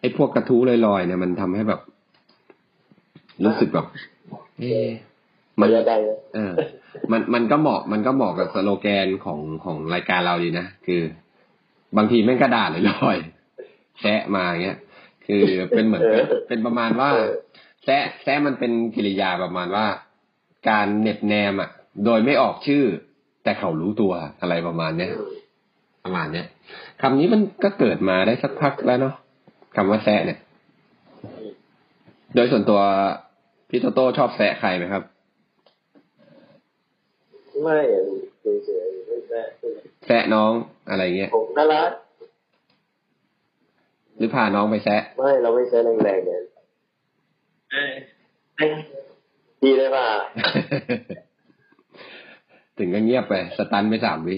[0.00, 1.80] ไอ้พวกกระทู้ลอยๆเนี่ยมันทำให้แบบ
[3.44, 3.86] รู้สึกแบบ
[4.58, 4.88] เอ๊ะ
[5.60, 6.52] มัมันนจะได้นะเออ
[7.10, 11.02] มันมันก็เหมาะมันก็เหมาะกับสโลแกนของของรายการเราดีนะคือ
[11.96, 14.78] บางทีแม่งกระดาษลอยๆแซะมาอย่างเงี้ย
[15.26, 15.42] คือ
[15.74, 17.10] เป็นเหมือนกับเป็นประมาณว่า
[17.84, 19.86] แซะแซะมันเป็นกิริยาประมาณว่า
[20.68, 21.70] การเหน็บแนมอะ
[22.04, 22.84] โดยไม่ออกชื่อ
[23.44, 25.12] แต่เขารู้ตัวอะไรประมาณเนี้ย
[26.04, 26.46] ประมาณเนี้ย
[27.00, 29.14] คำนี้มันก็เกิดมาได้สักพักแล้วเนาะ
[29.80, 30.38] คำว่าแซะเนี่ย
[32.34, 32.80] โดยส่วนตัว
[33.68, 35.02] พี่โตโต้ชอบแซะใครไหมครับ
[37.62, 38.02] ไม่อะ
[38.64, 39.42] เฉยๆไม่แน่
[40.06, 40.52] แซะน้อง
[40.90, 41.90] อะไรเงี้ยผมน่ารัก
[44.16, 46.42] หรือพาน้องไปแซะไม่เราไม่ใช้แรงๆเนี่ย
[49.62, 50.06] ดีเลยป่ะ
[52.78, 54.36] ถึงก็เงียบไป สตันไปสามวิ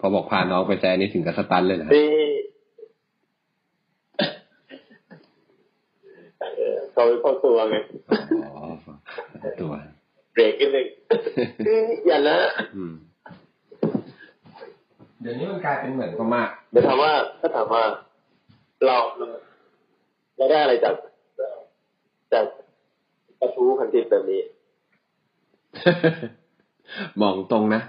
[0.00, 2.06] พอบอกพาน้องไปแซะนี่ถึงกับสตันเลยนะดี
[6.96, 7.76] เออ เขาเข้าตัวไง
[8.44, 8.50] อ๋อ
[9.60, 9.72] ตัว
[10.32, 10.86] เบรกนิดนึง
[12.06, 12.38] อย่านะ
[12.76, 12.92] อืม
[15.20, 17.82] เดี๋ยวนี้มันกลายเป็นเหมือนประมาเดี๋ยวถามว่าถ้าถามว่า
[18.86, 18.96] เรา
[20.36, 20.94] เราได้อะไรจาก
[22.32, 22.44] จาก
[23.40, 24.42] กระทู้พันทิปแบบนี้
[27.20, 27.82] มองตรงนะ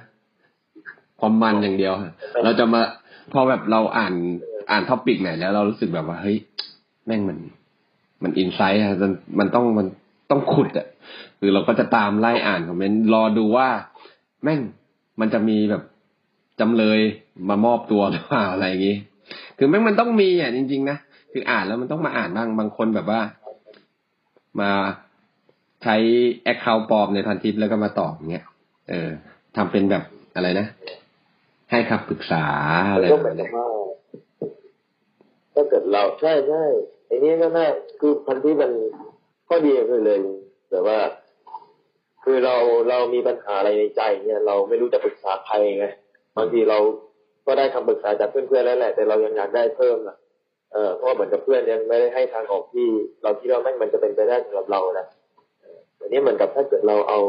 [1.20, 2.82] ความมันอย่างเดียวฮะเราจะมา
[3.34, 4.14] พอแบบเราอ่าน
[4.72, 6.38] อ่าน topic ไหนแล้วเรารู้สึกแบบว่าเฮ้ย
[7.06, 7.38] แม่งมัน
[8.24, 9.88] มัน insight อะมันมันต้องมัน
[10.30, 10.88] ต้องขุดอะ
[11.40, 13.68] คือเราก็จะตามไล่อ่านคอมเมนต์รอดูว่า
[14.44, 14.60] แม่ง
[15.20, 15.84] มันจะมีแบบ
[16.60, 17.00] จำเลย
[17.50, 18.98] มามอบตัวหรือเปล่าอะไรอย่างงี้
[19.58, 20.98] คือแม่งมันต้องมีอะจริง ๆ นะ
[21.32, 23.22] คืออ่านแล้วมันต้องมาอ่านบ้างบางคนแบบว่า
[24.60, 24.72] มา
[25.84, 25.96] ใช้
[26.44, 28.46] แอคเคาท์ปลอมในพันทิปแล้วก็มาตอบอย่างเงี้ย
[28.90, 29.10] เออ
[29.56, 30.04] ทำเป็นแบบ
[30.36, 30.68] อะไรนะ
[31.72, 32.46] ให้คำปรึกษา
[32.92, 33.68] อะไรก็ปเหมือมานณกัเนี้บยว่า
[35.54, 36.64] ถ้าเกิดเราใช่ใช่
[37.12, 37.68] ไอ้นี่ก็น่า
[38.00, 38.72] คือพันที่มัน
[39.48, 40.20] ข้อดีก็คือเลย
[40.70, 40.98] แต่ว่า
[42.24, 42.56] คือเรา
[42.90, 45.86] เรามีปัญหาอะไรในใจเนี่ยเราไม่รู้จะปรึกษาใครไง
[46.38, 46.78] บางทีเรา
[47.48, 50.18] ก็ได้คำปรึกษาจากเพื่อนๆแล้วแหละ แต่เรายังอยากได้เพิ่มนะ
[50.74, 52.88] เออเพราะว่าเหมือนกับเพื่อนยังไม่ได้ให้ทางออกที่
[53.24, 55.06] เราคิดว่าแม่งมันจะเป็นไปได้สำหรับเรานะ
[55.62, 57.20] เอออันนี้เหมือนกับถ้าเกิดเราเอา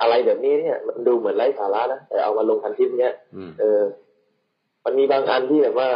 [0.00, 3.80] อะไรแบบนี้เนี่ย มันดูเหมือนไร้สาระนะแต่เอามาลงพันทิปเนี่ยอืมเออ
[4.84, 5.88] มันมีบางอันที่แบบว่า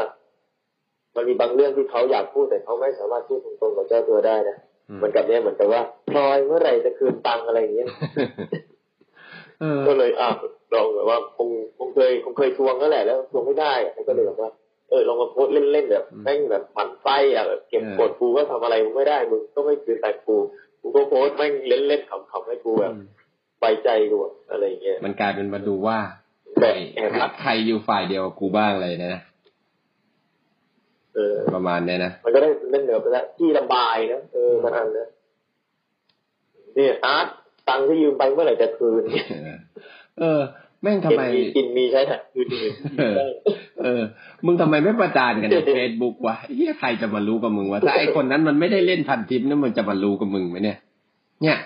[1.17, 4.57] มันมีบางเรื่องที่เขาอยากพูดแต่เขาไม่สามารถพูดตรงๆกับเจ้าตัวได้นะ
[4.89, 7.89] อืมเหมือนกับเนี้ยเหมือนกับว่าพลอยเมื่อไหร่จะคืนตังค์อะไรอย่างเงี้ย
[9.61, 10.29] เออก็เลยอะ
[10.75, 11.49] ลองแบบว่าคง
[11.79, 14.51] คงเคยคงเคยทวงก็แหละแล้วทวงไม่ได้อะก็เลยแบบว่า
[14.91, 20.37] เออลองมาโพสต์เล่นๆแบบอืมแม่งแบบหมั่นไส้อะแบบเก็บเออกดกูก็ทำอะไรมึงไม่ได้มึงก็ไม่คืนตังค์กู
[20.81, 22.93] กูก็โพสต์แม่งเล่นๆขำๆให้กูแบบ
[23.61, 25.99] ไปใจกูอะอะไรอย่างเงี้ยมันกลายเป็นมาดูว่า
[26.61, 29.15] แบใครบแอบรักใครอยู่ฝ่ายเดียวกับกูบ้างเลยนะ
[31.17, 35.09] เออประมาณเนี้ยนะมันก็ได้เล่นเหนือไปแล้วที่ระบายนะเออมันอันนะ
[36.75, 37.27] เนี่ยอาร์ต
[37.69, 39.59] ตังค์ที่ยืมไปเมื่อไหร่จะคืนเออ
[40.21, 40.41] เออ
[40.83, 42.47] แม่งทำเก็บไมมีกินมีใช้แหละคืน
[42.99, 43.31] เออ
[43.83, 44.03] เออ
[44.45, 50.79] มึงทำไมไม่ประจานกันในเฟซบุ๊กวะเฮียใครจะมารู้กับมึงวะถ้าไอคนนั้นมันไม่ได้เล่นพันทิปนี่มันจะมารู้กับมึงไหมเนี่ย
[51.43, 51.59] เนี่ย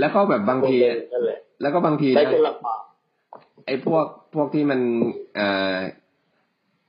[0.00, 0.76] แล้วก็แบบบางที
[1.12, 2.80] นั่นแหละแล้วก็บางทีได้นะคนละปาก
[3.66, 4.80] ไอ้พวกพวกที่มัน
[5.36, 5.76] เอ่อ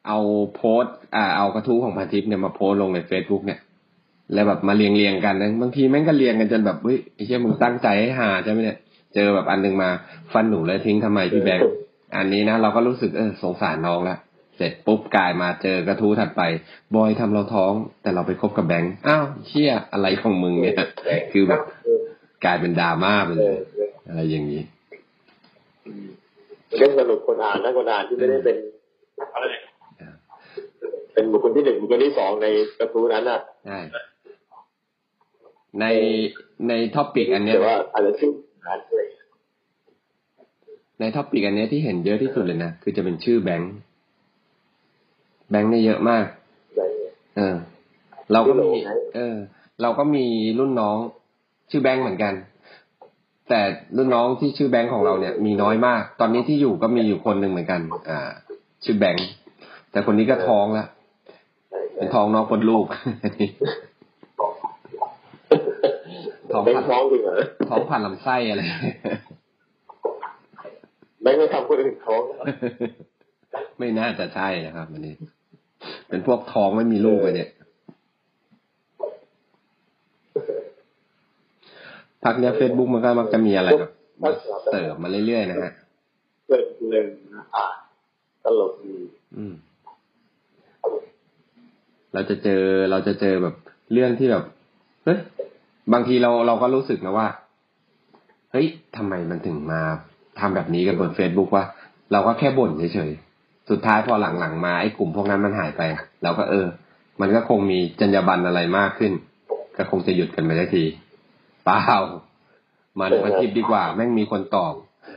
[0.08, 0.20] เอา
[0.56, 0.84] โพส
[1.16, 3.60] อ่าเอากระทู้ของพันทิปเนี่ยมาโพสลงในเฟซบุ๊กเนี่ย
[4.34, 8.78] แล้วแบบมาเรียงเรียงกันนะบางทีแม่งก็เรียงกันจนแบบเฮ้ยไอ้เชี่ยมึงตั้งใจให้หาใช่ไหมเนี่ย
[9.16, 9.90] เจอแบบอันหนึงมา
[10.34, 11.70] ฟันหนูเลยทิ้งทำไมพี่แบงค์
[12.16, 14.18] อันนี้นะเราก็รู้สึกเออสงสารน้องละ
[14.58, 16.42] เสร็จปุ๊บกลายมาเจอกระทู้ถัดไป
[16.96, 20.76] บอยทำเราท้อง แต่เราไปคบกับแบงค์อ้าวเชี่ยอะไรของมึงเนี่ย
[21.32, 21.62] คือแบบ
[22.46, 24.62] กลายเป็นดราม่าไปเลยอออะไรอย่างนี้
[26.78, 28.56] เรื่องสนุกคนอ่านนะคนอ่านที่ไม่ได้เป็น
[29.34, 29.46] อะไร
[31.14, 32.48] เป็นบุคคลที่หนึ่งบุคคลที่สองใน
[32.80, 33.80] กระทู้นั้นอะใช่
[35.80, 35.86] ใน
[36.68, 38.32] ใน topic อันเนี้ยแต่ว่าอาจจะชื่อ
[38.68, 39.02] ร้านอะไร
[41.00, 43.74] ใน topic อันเนี้ยที่เห็นเยอะที่สุดเลยนะคือจะเป็นชื่อแบงค์
[45.50, 46.26] แบงค์เนี่ยเยอะมาก
[46.70, 47.56] อะไรเงี้ยเออ
[48.34, 49.36] เราก็มีที่โหลไงเออ
[49.82, 50.26] เราก็มี
[50.60, 50.98] รุ่นน้อง
[51.72, 52.34] ชื่อแบงค์เหมือนกัน
[53.50, 53.60] แต่
[53.98, 58.30] รุ่นน้องที่ชื่อแบงค์ของเราเนี่ยมีน้อยมาก ตอนนี้ที่อยู่ก็มีอยู่คนหนึ่งเหมือนกัน อ่า
[58.84, 59.28] ชื่อแบงค์
[59.92, 61.01] แต่คนนี้ก็ท้องแล้วใช่ใช่
[62.02, 62.86] เป็นท้องน้องคนลูก
[66.52, 67.36] ท้องแบงค์ท้องจริงเหรอ
[67.70, 68.62] ท้องผ่านลำไส้อะไร
[71.22, 72.22] แบงค์ไม่ทำคนอื่นท้อง
[73.80, 75.16] ไม่น่าจะใช่นะครับอันนี้
[76.10, 77.50] เป็นพวกท้องไม่มีลูกไปเนี่ย
[82.24, 83.92] พักเนี้ยเฟซบุ๊กมันก็มักจะมีอะไรแบบ
[84.24, 84.30] มา
[84.66, 85.72] เสิร์ฟมาเรื่อยๆนะฮะ
[86.48, 87.08] เกิดเรื่อง
[87.56, 87.76] อ่าน
[88.44, 88.96] ตลกดี
[89.38, 89.54] อืม
[92.14, 93.56] เราจะเจอเราจะเจอแบบ
[93.94, 94.44] เรื่องที่แบบ
[95.04, 95.20] เฮ้ย
[95.94, 97.28] บางทีเราเราก็รู้สึกนะว่า
[98.52, 99.82] เฮ้ยทำไมมันถึงมา
[100.40, 101.66] ทำแบบนี้กันบนเฟซบุ๊กวะ
[102.12, 105.82] เราก็แค่บ่นเฉยๆสุดท้ายพอหลังๆมาไอ้กลุ่มพวกนั้นมันหายไป
[106.24, 106.68] เราก็เออ
[107.22, 109.12] มันก็คงมีจรรยาบรรณอะไรมากขึ้น
[109.78, 110.84] ก็คงจะหยุดกันไปได้ที
[111.66, 111.98] เปล่า
[113.00, 114.74] มาในพันทิปดีกว่าแม่งมีคนตอบ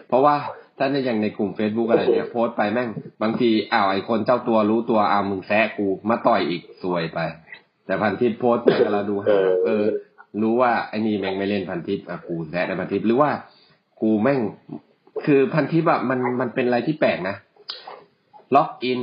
[0.09, 0.35] เพราะว่า
[0.79, 2.89] ถ้าในอย่างในกลุ่ม Facebook อะไรเนี้ยโพสต์ไปแม่ง
[3.23, 7.19] บางทีอ้าวไอคนเจ้าตัวรู้ตัวอ้าวมึงแซะกูมาต่อยอีกซวยไป
[7.87, 9.85] แต่พันทิปโพสต์ไปเราดูหาเออ
[10.43, 13.31] รู้ว่าไอ้นี่แม่งไม่เล่นพันทิปอะกูแซะในพันทิปหรือว่า
[14.01, 14.41] กูแม่ง
[15.27, 17.37] คือพันทิปอะมันมันเป็นอะไรที่แปลกนะ
[18.55, 19.01] ล็อกอิน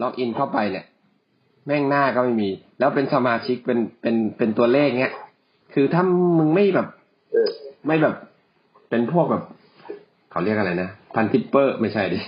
[0.00, 0.84] ล็อกอินเข้าไปเนี่ย
[1.66, 5.14] แม่งหน้าก็ไม่มี แล้วเป็นสมาชิกเป็นเป็นเป็นตัวเลขเนี้ย
[5.74, 6.02] คือถ้า
[6.38, 6.88] มึงไม่แบบ
[7.32, 7.50] เออ
[7.86, 8.14] ไม่แบบ
[8.90, 9.44] เป็นพวกแบบ
[10.34, 12.18] เขาเรียกอะไรนะพันทิปเปอร์ไม่ใช่ดิ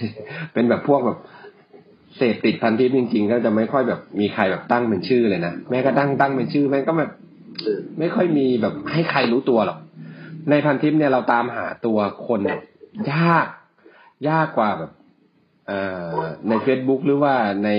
[0.53, 1.19] เป็นแบบพวกแบบ
[2.17, 7.13] เสพติดพันทิปจริง ๆ ก็จะไม่ค่อยแบบมีใครแบบตั้งเป็นชื่อเลยนะแม้ก็ตั้งตั้งเป็นชื่อแม่งก็แบบ
[7.99, 9.79] ไม่ค่อยมีแบบให้ใครรู้ตัวหรอก
[10.51, 12.41] ในพันทิปเนี่ยเราตามหาตัวคน
[13.13, 13.47] ยาก
[14.29, 14.93] ยากกว่าแบบ
[15.67, 16.09] เอ่อ
[16.49, 17.71] ใน Facebook หรือว่าใน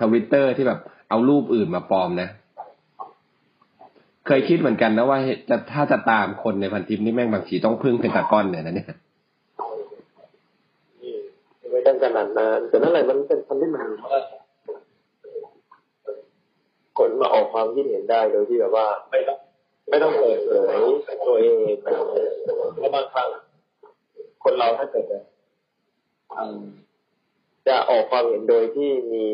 [0.00, 2.28] ทวิตเตอร์ที่แบบเอารูปอื่นมาปลอมนะ
[4.26, 8.88] เคยคิดเหมือนกันนะว่าจะถ้าจะตามคนในพันทิปนี่แม่งบางทีต้องพึ่งเป็นตากอนเนี่ยนะเนี่ย
[12.02, 14.20] ขนาดนั้นแต่นั่นแหละมันเป็นคำที่มันว่า
[16.98, 19.38] คนมาออกความคิดเห็นได้โดยที่แบบว่า ไม่ต้อง
[19.88, 20.78] ไม่ต้องเปิดเผย
[21.26, 21.54] ตัวเอง
[21.84, 22.30] อะไรอย่างเงี้ย
[22.78, 23.28] เพราะบางครั้ง
[24.44, 25.18] คนเราถ้าเกิดจะ
[26.38, 26.60] อืม
[27.66, 29.26] จะออกความเห็นโดยที่มี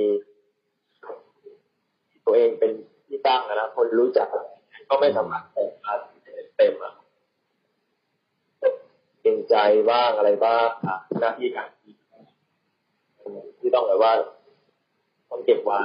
[2.27, 2.70] ตัวเองเป็น
[3.07, 4.29] ที่ตั้งนะคนรู้จัก
[4.88, 5.70] ก็ไม่สามารถแต่ง
[6.57, 6.92] เต็มอะ
[9.22, 9.57] เกรงใจ
[9.90, 10.66] บ้างอะไรบ้าง
[11.20, 11.68] หน้าที่การ
[13.61, 14.12] ที่ต้องแบบว่า
[15.30, 15.82] ต้องเก็บไว้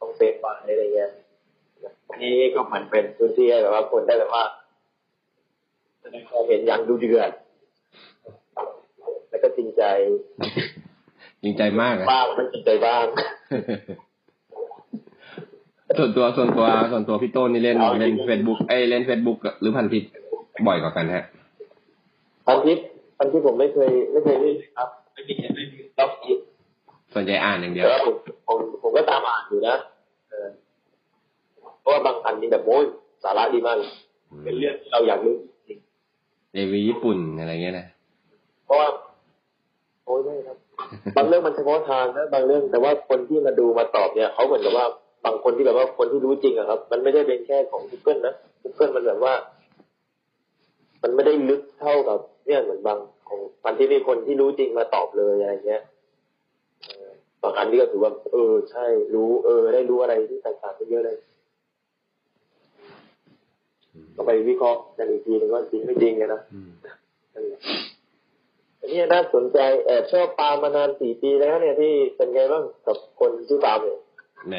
[0.00, 1.10] ต้องเซฟไว้อะไรเงี้ย
[2.08, 4.44] อันนี้ก็เหมือนเป็นพื้นที่ให้แบบว่าคนได้แบบว่า
[6.00, 7.30] แสดงความเห็นอย่างดูเดือด
[9.28, 9.82] แล้วก็จริงใจ
[11.42, 13.04] จริงใจมากอะบ้างไม่จริงใจบ้าง
[15.98, 20.04] ส่วนตัวส่วนตัวส่วนตัวพี่โต้นนี่เล่นเอาเล่นจริงๆเฟซบุ๊กเอ้ยเล่นเฟซบุ๊กหรือพันทิป
[20.66, 21.24] บ่อยกว่ากันฮะ
[22.46, 22.78] พันทิป
[23.18, 25.61] พันทิปผมไม่เคยไม่เคยเล่นเลยครับไม่มีไม่
[25.98, 26.38] มีล็อกอิน
[27.14, 29.76] ส่วนใหญ่อ่านอย่างเดียแต่วว่าผมผมผมก็ตามอ่านอยู่นะ
[30.30, 30.48] เออ
[31.80, 32.84] เพราะว่าบางอันนี่แบบโอ้ย
[33.24, 33.90] สาระดีมากเลย
[34.44, 35.34] เป็นเรื่องที่เราอยากรู้
[35.68, 35.78] จริง
[36.52, 37.86] เอวีญี่ปุ่นอะไรเงี้ยนะ
[38.64, 38.88] เพราะว่า
[40.04, 40.56] โอ้ยไม่ครับ
[41.16, 44.86] บางเรื่องมันเฉพาะทางนะบางเรื่องแต่ว่าคนที่มาดูมาตอบเนี่ยเขาเหมือนกับว่า
[45.24, 49.34] บางคนที่แบบว่าคนที่รู้จริงอะครับ มันไม่ได้เป็นแค่ของ Google นะ Google มันแบบว่า
[51.02, 55.82] มันไม่ได้ลึกเท่ากับเนี่ยเหมือนบางของมันที่มีคนที่รู้จริงมาตอบเลยอะไรเงี้ย
[56.84, 57.10] เออ
[57.42, 61.16] บางอันนี่ก็ถือว่า เออ ใช่ รู้ เออ ได้รู้อะไรที่แตกต่างกันเยอะเลย
[64.16, 66.70] ก็ไปวิเคราะห์กันอีกทีนึงว่าจริงไม่จริงไงนะอืม
[68.80, 73.98] อันนี้น่าสนใจแอบชอบปาล์มมานานสี่ปีแล้ว เนี่ยที่เป็นไงบ้างกับคนชื่อปาล์มเนี่ย
[74.48, 74.56] แหม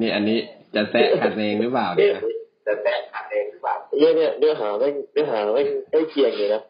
[0.00, 0.38] นี่อันนี้
[0.74, 2.22] จะแซะกันเองหรือเปล่าเนี่ยนะ
[2.64, 6.62] แต่แตกขาดเองหรือเปล่า เนี่ยเนี่ยเนื้อหาไม่เนื้อหาไม่ใกล้เคียงเลยนะ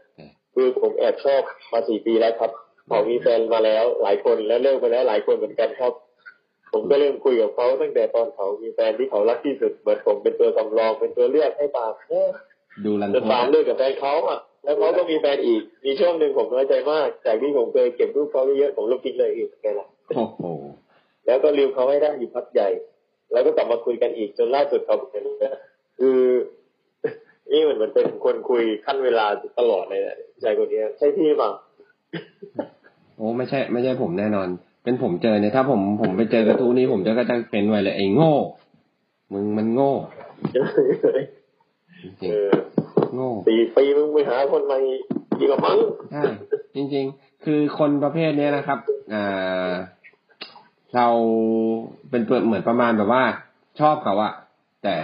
[0.55, 2.51] คือผมแอบชอบมาสี่ปีแล้วครับ
[2.89, 5.93] เขามีแฟนมาแล้วหลายคนแล้วเลิกไปแล้วหลายคนเหมือนกันครับ
[6.73, 12.29] ผมก็เริ่มคุยกับเขาตั้งแต่ตอนเขามีแฟนที่เขารักที่สุดเหมือนผมเป็นตัวสำรองเป็นตัวเลือกให้ปาล์มเอ๊ะ
[12.85, 20.41] ดูรันจนทปาล์มดเลิกกับแฟนเขาอะแล้วเขาก็มีแฟนอีก มีช่วงหนึ่งผมน้อยใจมาก จากที่ผมเคยเก็บรูปเขาเยอะๆผมลบทิ้งเลยอีกไงล่ะโอ้โห
[21.27, 22.69] แล้วก็ลืมเขาให้ได้อยู่พักใหญ่
[23.33, 25.25] แล้วก็กลับมาคุยกันอีกจนล่าสุดเขาเป็น
[25.99, 26.19] คือนี่
[27.75, 29.27] เหมือนมันเป็นคนคุยขั้นเวลา
[29.59, 31.51] ตลอดเลยนะใจคนนี้ใช่พี่เปล่า
[33.17, 34.49] โอ้ไม่ใช่ ไม่ใช่ผมแน่นอน
[34.85, 38.35] เป็นผมเจอเนี่ยถ้าผมผมไปเจอกระทู้นี้ผมจะก็จะเป็นไว้เลยไอ้โง่
[39.33, 39.93] มึงมันโง่
[42.03, 44.79] จริงเออๆโง่สี่ปีมึงไปหาคนใหม่
[45.41, 45.79] ดีกว่ามั้ง
[46.13, 46.23] ใช่
[46.75, 48.79] จริง ๆ คือคนประเภทเนี้ยนะครับ
[49.15, 49.73] อ่า
[50.97, 51.09] เรา
[52.11, 53.23] เป็นเปิดเหมือนประมาณแบบว่า
[53.81, 54.33] ชอบเขาอะ
[54.85, 54.97] แต่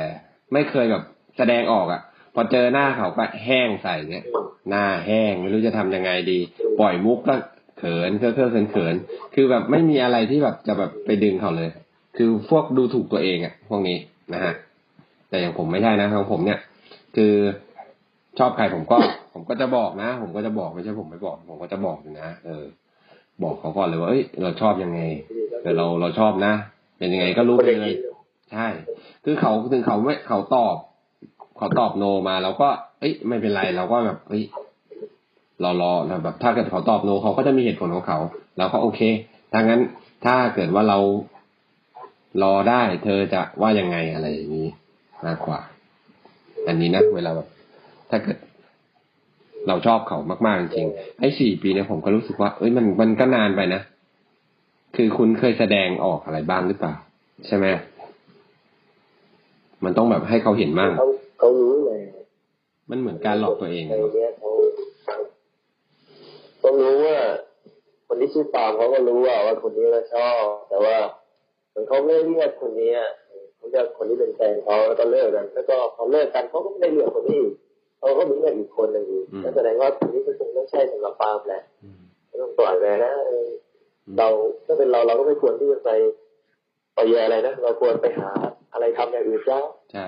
[0.52, 1.02] ไม่เคยแบบ
[1.36, 2.00] แสดงออกอะ
[2.34, 4.24] พอเจอหน้าเขาก็แห้งใส่เนี่ย
[4.70, 6.38] หน้าแห้งไม่รู้จะทำยังไงดี
[6.80, 7.34] ปล่อยมุกก็
[7.78, 8.94] เขินเคอะเคอะเขินเขิน
[9.34, 11.68] คือแบบไม่มีอะไรที่แบบจะแบบไปดึงเขาเลย
[12.16, 13.98] คือพวกดูถูกตัวเองอะพวกนี้
[14.34, 14.54] นะฮะ
[15.28, 16.58] แต่อย่างผมไม่ใช่นะของผมเนี่ย
[17.16, 17.34] คือ
[18.38, 18.96] ชอบใครผมก็
[19.32, 22.64] ผมก็จะบอกนะ ผมก็จะบอกไม่ใช่ผมไม่บอก ผมก็จะบอกอยู่นะเออ
[23.42, 25.00] บอกเขาก่อนเลยว่าเอ้ยเราชอบยังไง
[25.62, 26.52] แต่เราเราชอบนะ
[26.98, 27.94] เป็นยังไงก็รู้คนไปเลย
[28.52, 28.66] ใช่
[29.24, 30.76] คือเขาถึงเขาไม่เขาตอบ
[31.60, 32.68] เขาตอบโนมาเราก็
[33.00, 34.42] เอ้ยไม่เป็นไรเราก็แบบเอ้ย
[35.64, 35.92] รารอ
[36.24, 38.18] แบบ ถ้าเกิดเขาตอบโนเขาก็จะมีเหตุผลของเขา
[38.58, 39.00] เราก็โอเค
[39.52, 39.80] ถ้างั้น
[40.24, 40.98] ถ้าเกิดว่าเรา
[42.42, 44.68] รอได้ เธอจะว่ายังไงอะไรอย่างนี้
[45.26, 45.60] มากกว่า
[46.68, 47.48] อันนี้นะเวลาแบบ
[48.10, 48.38] ถ้าเกิด
[49.68, 53.82] เราชอบเขามากๆจริงๆไอ้สี่ปีเนี่ยผมก็รู้สึกว่า เอ้ยมันมันก็นานไปนะ
[54.96, 56.94] คือคุณเคยแสดงออกอะไรบ้างหรือเปล่า
[57.46, 57.66] ใช่ไหม
[59.84, 60.92] มันต้องแบบให้เขาเห็นมั่ง
[61.40, 62.00] เขาเขารู้เลย
[62.90, 64.50] มันเหมือนการหลอกตัวเองในอะเนอะเนี้ยเขา
[66.58, 67.16] เขารู้ว่า
[68.06, 70.96] คนที่ชื่อปาล์มเขาก็รู้ว่าว่าคนนี้เราชอบ แต่ว่า
[71.70, 73.10] เหมือนเขาไม่ได้เลือกคนนี้อะ
[73.56, 77.54] เขาเลือกคนที่เป็นแฟนเขาแล้วก็เลิกกัน แล้วก็พอเลิกกันเขาก็ไม่ได้เลือกคนนี้อีก
[77.98, 83.48] เขาก็มีเลือกอีกคนหนึ่งอีกนั่นแสดงว่าคนนี้ก็คงไม่ใช่สำหรับปาล์มแหละอืมไม่ต้องปล่อยไปนะเออ
[84.18, 84.28] เรา
[84.66, 85.90] ถ้าเป็นเราเราก็ไม่ควรที่จะไป
[86.94, 88.30] ไปแย่อะไรนะเราควรไปหา
[88.72, 89.60] อะไรทำอย่างอื่นซะ
[89.92, 90.06] ใช่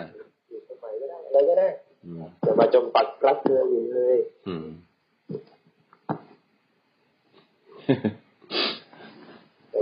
[0.48, 1.64] อยู่สมัยก็ได้อะไร
[2.02, 4.16] ก็ได้อืมาจมปักรักเธออยู่เลย
[4.48, 4.66] อืม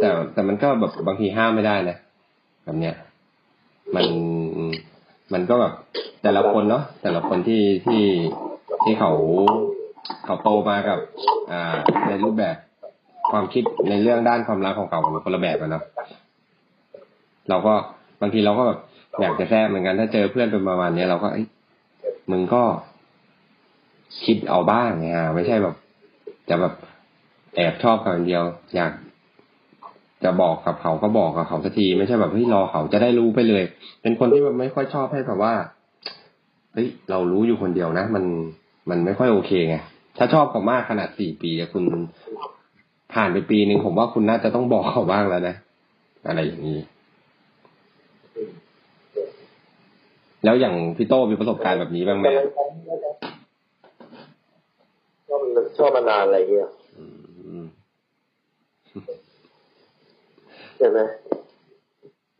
[0.01, 1.97] แต่แต่มันก็แบบบางทีห้ามไม่ได้นะ
[2.65, 2.95] แบบเนี้ย
[3.95, 4.07] มัน
[5.33, 5.73] มันก็แบบ
[6.23, 8.03] แต่ละคนเนาะแต่ละคนที่ที่
[8.85, 9.13] ที่เขา
[10.25, 10.99] เขาโตมากับ
[11.51, 11.77] อ่า
[12.09, 12.57] ในรูปแบบ
[13.31, 15.85] ความคิดในเรื่องด้านความรักของเขาคนละแบบกันเนาะ
[17.49, 17.75] เราก็
[18.21, 18.79] บางทีเราก็แบบ
[19.21, 21.47] อยากจะแทรกเหมือนกัน ถ้าเจอเพื่อนเป็นประมาณเนี้ยเราก็เอ้ย
[22.31, 22.63] มึงก็
[24.25, 25.75] คิดเอาบ้างไงอะไม่ใช่แบบ
[26.49, 26.75] จะแบบ
[27.57, 28.43] แอบชอบเขาอย่างเดียว
[28.75, 28.93] อยาก
[30.25, 33.65] จะบอกกับเขาก็บอกกับเขาสักที ไม่ใช่แบบเฮ้ยรอเขาจะได้รู้ไปเลย
[34.03, 35.55] เป็นคนที่แบบไม่ค่อยชอบให้แบบว่า
[36.73, 38.25] เฮ้ยเรารู้อยู่คนเดียวนะ มัน
[38.91, 39.77] มันไม่ค่อยโอเคไง
[40.19, 41.85] ถ้าชอบเขามากขนาดสี่ปีอะคุณ
[43.15, 45.57] ผ่านไปปีหนึ่งผมว่าคุณน่าจะต้องบอกเขาบ้างแล้วนะ
[46.29, 46.79] อะไรอย่างนี้
[50.45, 52.27] แล้วอย่างพี่โต้มีประสบการณ์แบบนี้บ้างไหม
[55.29, 57.05] ชอบมันชอบมานานอะไรเงี้ยอื
[57.63, 57.65] ม
[60.79, 60.99] ใช่ไหม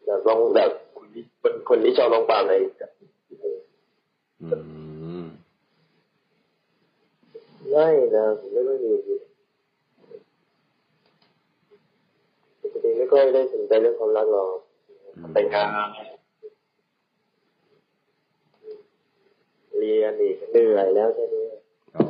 [0.05, 2.55] แบบลองแบบคนที่คนคนที่ชอบลองปาล์มอะไร
[4.43, 4.49] อื
[5.21, 5.25] ม
[7.71, 8.93] ไม่นะผมไม่ค่อยมี
[12.63, 14.51] ปกติไม่ค่อยได้สนใจเรื่องความรักหรอก
[15.35, 15.89] แต่งงาน
[19.81, 21.47] เรียนอีกเหนื่อยแล้วแค่นี้
[21.97, 22.05] อ๋อ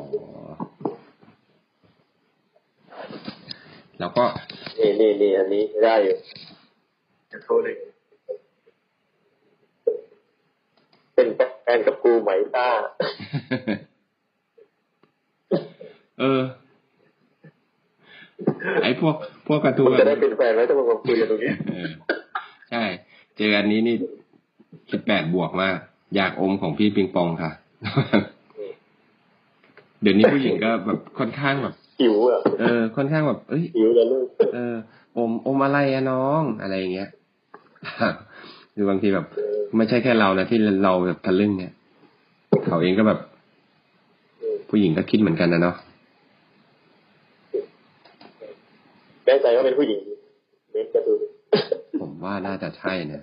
[4.00, 4.24] แล้วก็
[4.78, 6.16] นี่นี่นี่อันนี้ได้อยู่
[7.32, 7.76] จะโทษเลย
[11.14, 11.28] เป็น
[11.62, 12.68] แฟนกับกูไหมต้า
[16.20, 16.42] เออ
[18.82, 19.14] ไอ้พวก
[19.46, 21.88] พวกกระทู้มันแบจะบได้เป็นแฟนไหมถ้ามึงมาคุยกันตรงนี้เออ
[22.70, 22.82] ใช่
[23.36, 23.96] เจออันนี้นี่
[24.92, 25.78] สิบแปดบวกมาก
[26.16, 27.50] อยากอมของพี่ปิงปองค่ะ
[30.02, 34.74] เดี๋ยวนี้ผู้หญิงก็แบบค่อนข้างแบบหิวอะเออค่อนข้างแบบเอ้ยหิวเลยลูกเออ
[35.16, 37.08] อมอมอะไรอะน้องอะไรอย่างเงี้ย
[38.72, 39.26] หรือบางทีแบบ
[39.76, 41.72] ไม่ใช่แค่เรานะที่เราแบบทะลึ่งเนี่ย
[42.66, 43.18] เขาเองก็แบบ
[44.70, 45.76] ผู้หญิงก็คิดเหมือนกันนะเนาะ
[49.26, 50.00] แน่ใจว่าเป็นผู้หญิง
[50.72, 51.12] เน็ตจะดู
[52.00, 53.22] ผมว่าน่าจะใช่นะ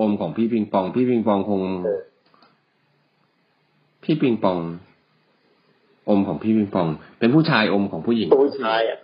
[0.00, 2.00] อมของพี่ปิงปอง พี่ปิงปองคงเออ
[4.02, 4.58] พี่ปิงปอง
[6.08, 6.88] อมของพี่ปิงปอง
[7.18, 8.98] เป็นผู้ชายอมของผู้หญิงผู้ชายอะ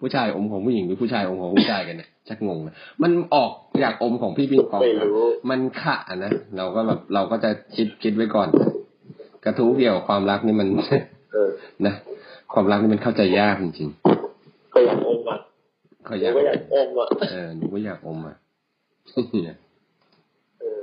[0.00, 8.48] ผู้ชายอมของผู้หญิงหรือผู้ชายอมของผู้ชายกันเนี่ยชักงงนะมันออกอยากอมของพี่ปิงปองไม่นะรู้มันขะนะเราก็แบบเราก็จะคิดคิดไว้ก่อน
[9.44, 10.68] กระทู้เกี่ยวกับความรักนี่มัน
[11.32, 11.50] เออ
[11.86, 11.94] นะ
[12.52, 13.88] ความรักนี่มันเข้าใจยากจริง
[14.74, 18.36] ก็อยากอมอะๆเขาอหรืยาอกว่าอยากอมอะเออหนูก็อยากอมอะ
[20.60, 20.82] เออ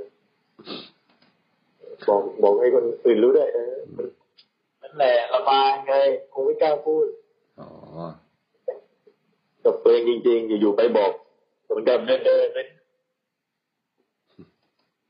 [2.08, 3.74] บอกบอกให้คนอื่นรู้ด้วยเออ
[4.82, 5.94] นั่นแหละระบายไง
[6.32, 7.06] คงไม่กล้าพูด
[7.60, 7.68] อ๋อ
[9.64, 11.12] กับตัวเองจริงๆอยู่ๆไปบอก
[11.64, 12.58] เหมือนกับเดินๆไป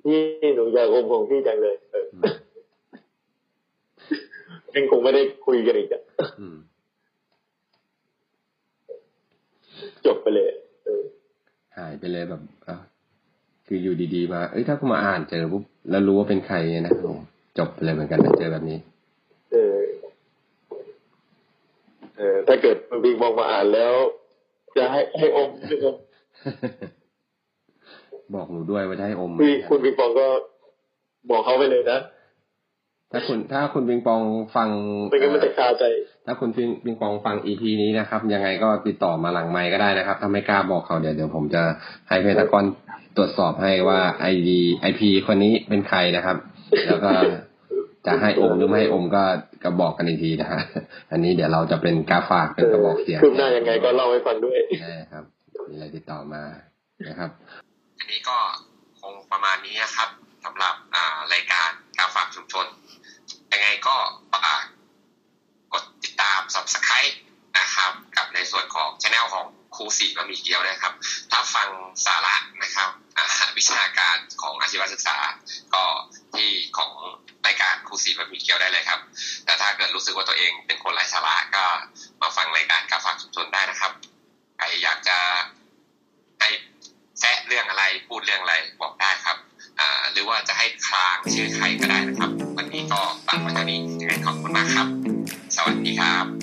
[0.04, 0.20] พี่
[0.54, 2.06] หนูอยากอมของพี่จังเลยเออ
[4.70, 6.02] เองคงไม่ได้คุยกันอีกอะ
[6.40, 6.56] อืม
[10.06, 10.50] จบไปเลย
[10.84, 11.02] เออ
[11.76, 12.76] หายไปเลยแบบอะ
[13.74, 17.12] คืออยู่ดีๆมาเอ้ยถ้ากูมาอ่านเจอปุ๊บแล้วรู้ว่าเป็นใครเนี่ยนะโอ้
[17.58, 18.78] จบไปเลยเหมือนกันนะเจอแบบนี้
[19.52, 19.78] เออ
[22.16, 23.94] เออถ้าเกิดคุณบิ๊กมองมาอ่านแล้ว
[24.76, 25.96] จะให้ให้อมให้อม
[28.34, 30.26] บอกหนูด้วยว่าจะให้อมพี่คุณบิ๊กปองก็
[31.30, 32.00] บอกเขาไปเลยนะ
[33.14, 34.22] ถ้าคุณถ้าคุณปิงปอง
[34.56, 34.68] ฟัง
[35.10, 35.84] ไม่งั้นมันจะคาใจ
[36.26, 41.62] ถ้าคุณปิงปิงปองฟังอีพีนี้นะครับ ยังไงก็ติดต่อมาหลังไมค์ก็ได้นะครับ ถ้าไม่กล้าบอกเขาเดี๋ยวเดี๋ยวผมจะ
[42.08, 42.64] ให้เพตากร
[43.16, 46.36] ตรวจสอบให้ว่าไอดีไอพีคนนี้เป็นใครนะครับ
[46.86, 47.10] แล้วก็
[48.06, 49.24] จะให้อมหรือไม่ให้อมก็
[49.64, 50.60] ก็บอกกันอีกทีนะฮะ
[51.12, 55.24] อันนี้เดี๋ยวเราจะเป็นกาฝากเป็นกระบอกเสียงคืบหน้ายังไงก็เล่าให้ฟังด้วยใช่ครับ
[55.68, 56.42] มีอะไรติดต่อมา
[57.08, 57.30] นะครับ
[57.98, 58.36] อันนี้ก็
[59.00, 60.08] คงประมาณนี้นะครับ
[60.44, 62.66] สำหรับอ่ารายการการฝากชุมชน
[63.52, 63.96] ยังไงก็
[64.32, 64.62] ฝาก
[65.72, 67.14] กดติดตาม subscribe
[67.58, 70.92] นะครับ กับในส่วนของช anel ของ ครูสีบะหมี่เกี๊ยวนะครับ
[71.30, 71.68] ถ้าฟัง
[72.06, 72.88] สาระนะครับ
[73.56, 75.16] วิชาการของอาชีวศึกษา
[75.74, 75.84] ก็
[76.34, 76.92] ที่ของ
[77.46, 79.00] รายการครูสีบะหมี่เกี๊ยวได้เลยครับ
[79.44, 81.64] แต่ถ้าเกิดรู้สึกว่าตัวเองเป็นคนไร้สาระก็
[82.22, 83.92] มาฟังรายการการฝากชุมชนได้นะครับ
[84.56, 85.18] ใครอยากจะ
[86.40, 86.48] ให้
[87.20, 89.36] แซะเรื่องอะไรพูดเรื่องอะไรบอกได้ครับ
[90.12, 94.86] หรือว่าจะให้คลางชื่อใครก็ได้นะครับ วันนี้ก็ฝากไว้เท่านี้ยังไงขอบคุณมากครับ
[95.56, 96.41] สวัสดีครับ